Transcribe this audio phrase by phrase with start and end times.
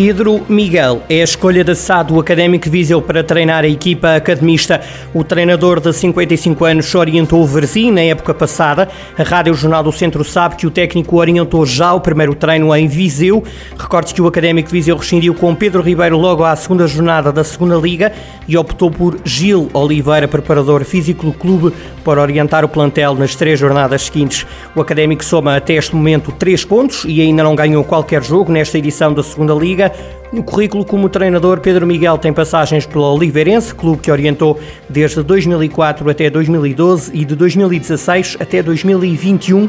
[0.00, 4.80] Pedro Miguel é a escolha da SAD do Académico Viseu para treinar a equipa academista.
[5.12, 8.88] O treinador de 55 anos orientou o Verzim na época passada.
[9.18, 12.86] A Rádio Jornal do Centro sabe que o técnico orientou já o primeiro treino em
[12.86, 13.42] Viseu.
[13.76, 17.74] Recorde que o Académico Viseu rescindiu com Pedro Ribeiro logo à segunda jornada da segunda
[17.74, 18.12] Liga
[18.46, 23.58] e optou por Gil Oliveira, preparador físico do clube, para orientar o plantel nas três
[23.58, 24.46] jornadas seguintes.
[24.76, 28.78] O Académico soma até este momento três pontos e ainda não ganhou qualquer jogo nesta
[28.78, 29.87] edição da segunda Liga.
[30.32, 36.08] No currículo como treinador, Pedro Miguel tem passagens pelo Oliveirense, clube que orientou desde 2004
[36.10, 39.68] até 2012 e de 2016 até 2021.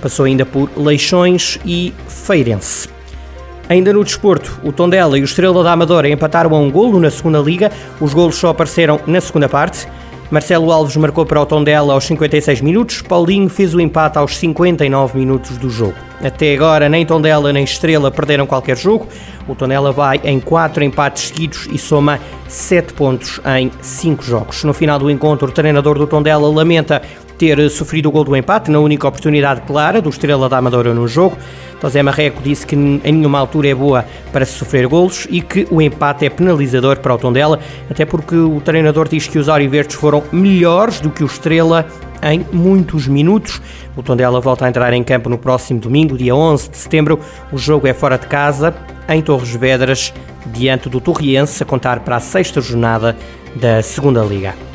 [0.00, 2.88] Passou ainda por Leixões e Feirense.
[3.68, 7.10] Ainda no desporto, o Tondela e o Estrela da Amadora empataram a um golo na
[7.10, 7.70] segunda liga.
[8.00, 9.86] Os golos só apareceram na segunda parte.
[10.30, 15.18] Marcelo Alves marcou para o Tondela aos 56 minutos, Paulinho fez o empate aos 59
[15.18, 15.94] minutos do jogo.
[16.22, 19.06] Até agora, nem Tondela nem Estrela perderam qualquer jogo.
[19.46, 24.64] O Tondela vai em 4 empates seguidos e soma 7 pontos em 5 jogos.
[24.64, 27.00] No final do encontro, o treinador do Tondela lamenta
[27.38, 31.06] ter sofrido o gol do empate na única oportunidade clara do Estrela da Amadora no
[31.06, 31.38] jogo.
[31.80, 35.66] José Marreco disse que em nenhuma altura é boa para se sofrer golos e que
[35.70, 39.94] o empate é penalizador para o Tondela, até porque o treinador diz que os Auriverdes
[39.94, 41.86] foram melhores do que o Estrela
[42.20, 43.62] em muitos minutos.
[43.96, 47.20] O Tondela volta a entrar em campo no próximo domingo, dia 11 de setembro.
[47.52, 48.74] O jogo é fora de casa,
[49.08, 50.12] em Torres Vedras,
[50.46, 53.16] diante do Torriense, a contar para a sexta jornada
[53.54, 54.67] da Segunda Liga.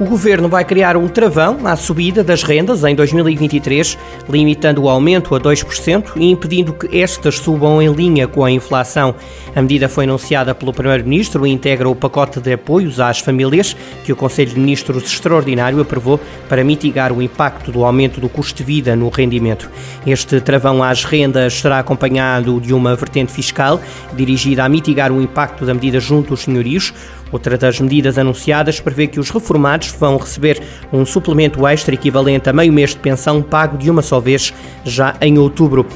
[0.00, 5.34] O governo vai criar um travão à subida das rendas em 2023, limitando o aumento
[5.34, 9.14] a 2% e impedindo que estas subam em linha com a inflação.
[9.54, 14.12] A medida foi anunciada pelo Primeiro-Ministro e integra o pacote de apoios às famílias que
[14.12, 18.64] o Conselho de Ministros Extraordinário aprovou para mitigar o impacto do aumento do custo de
[18.64, 19.70] vida no rendimento.
[20.06, 23.78] Este travão às rendas será acompanhado de uma vertente fiscal
[24.14, 26.94] dirigida a mitigar o impacto da medida junto aos senhorios.
[27.30, 30.62] Outra das medidas anunciadas prevê que os reformados vão receber
[30.92, 34.52] um suplemento extra equivalente a meio mês de pensão pago de uma só vez
[34.84, 35.86] já em outubro.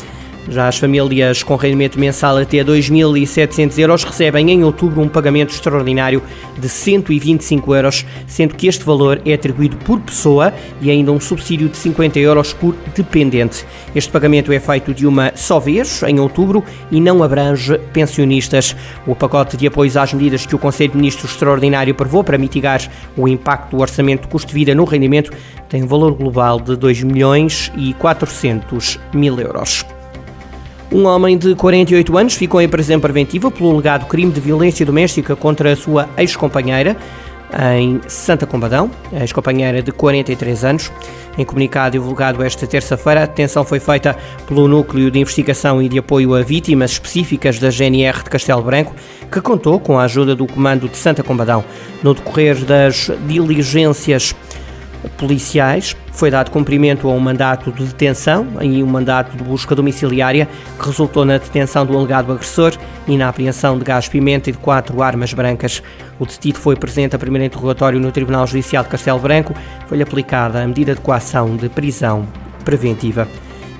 [0.49, 6.23] Já as famílias com rendimento mensal até 2.700 euros recebem em outubro um pagamento extraordinário
[6.57, 11.69] de 125 euros, sendo que este valor é atribuído por pessoa e ainda um subsídio
[11.69, 13.67] de 50 euros por dependente.
[13.95, 18.77] Este pagamento é feito de uma só vez, em outubro, e não abrange pensionistas.
[19.06, 22.81] O pacote de apoios às medidas que o Conselho de Ministros Extraordinário aprovou para mitigar
[23.17, 25.31] o impacto do orçamento de custo de vida no rendimento
[25.69, 29.85] tem um valor global de 2 milhões e 400 mil euros.
[30.93, 35.35] Um homem de 48 anos ficou em prisão preventiva pelo alegado crime de violência doméstica
[35.35, 36.97] contra a sua ex-companheira
[37.79, 40.93] em Santa Combadão, ex-companheira de 43 anos.
[41.39, 44.17] Em comunicado divulgado esta terça-feira, a detenção foi feita
[44.47, 48.95] pelo Núcleo de Investigação e de Apoio a Vítimas Específicas da GNR de Castelo Branco,
[49.31, 51.65] que contou com a ajuda do Comando de Santa Combadão.
[52.03, 54.35] No decorrer das diligências
[55.19, 55.97] policiais.
[56.12, 60.87] Foi dado cumprimento a um mandato de detenção e um mandato de busca domiciliária que
[60.87, 65.33] resultou na detenção do alegado agressor e na apreensão de gás-pimenta e de quatro armas
[65.33, 65.83] brancas.
[66.19, 69.55] O detido foi presente a primeiro interrogatório no Tribunal Judicial de Castelo Branco.
[69.87, 72.27] Foi-lhe aplicada a medida de coação de prisão
[72.65, 73.28] preventiva.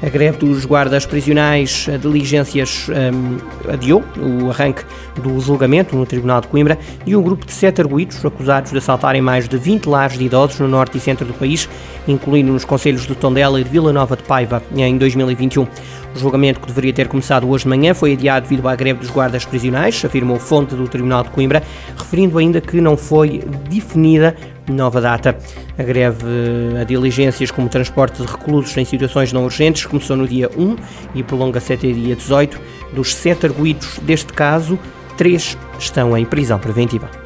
[0.02, 4.84] A greve dos guardas prisionais a diligências um, adiou o arranque
[5.22, 9.22] do julgamento no Tribunal de Coimbra e um grupo de sete arguídos acusados de assaltarem
[9.22, 11.66] mais de 20 lares de idosos no norte e centro do país,
[12.06, 15.66] incluindo nos conselhos de Tondela e de Vila Nova de Paiva, em 2021.
[16.16, 19.10] O julgamento que deveria ter começado hoje de manhã foi adiado devido à greve dos
[19.10, 21.62] guardas prisionais, afirmou fonte do Tribunal de Coimbra,
[21.94, 24.34] referindo ainda que não foi definida
[24.66, 25.37] nova data.
[25.78, 26.25] A greve
[26.81, 30.76] a diligências como transporte de reclusos em situações não urgentes começou no dia 1
[31.15, 32.59] e prolonga-se até dia 18.
[32.94, 34.78] Dos sete arguídos deste caso,
[35.19, 37.25] três estão em prisão preventiva.